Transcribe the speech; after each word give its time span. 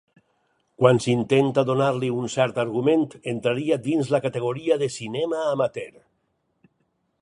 Quan 0.83 0.99
s'intenta 1.03 1.65
donar-li 1.67 2.09
un 2.23 2.31
cert 2.37 2.59
argument, 2.65 3.05
entraria 3.35 3.81
dins 3.89 4.13
la 4.17 4.25
categoria 4.27 4.83
de 4.85 4.93
cinema 4.99 5.49
amateur. 5.55 5.91